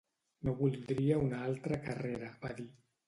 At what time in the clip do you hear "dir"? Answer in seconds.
2.63-2.71